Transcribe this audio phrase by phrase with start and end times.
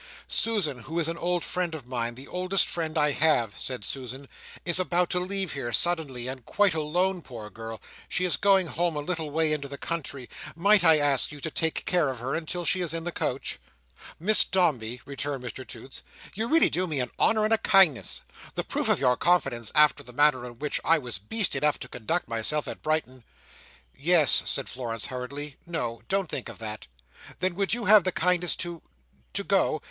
[0.27, 4.27] "Susan, who is an old friend of mine, the oldest friend I have," said Florence,
[4.65, 7.79] "is about to leave here suddenly, and quite alone, poor girl.
[8.09, 10.27] She is going home, a little way into the country.
[10.55, 13.59] Might I ask you to take care of her until she is in the coach?"
[14.19, 16.01] "Miss Dombey," returned Mr Toots,
[16.33, 18.21] "you really do me an honour and a kindness.
[18.55, 21.87] This proof of your confidence, after the manner in which I was Beast enough to
[21.87, 23.23] conduct myself at Brighton—"
[23.95, 26.87] "Yes," said Florence, hurriedly—"no—don't think of that.
[27.37, 29.79] Then would you have the kindness to—to go?